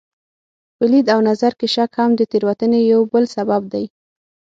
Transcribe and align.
په 0.77 0.83
لید 0.91 1.07
او 1.13 1.19
نظر 1.29 1.51
کې 1.59 1.67
شک 1.75 1.91
هم 1.99 2.11
د 2.15 2.21
تېروتنې 2.31 2.79
یو 2.91 3.01
بل 3.13 3.23
سبب 3.35 3.61
دی. 3.73 3.85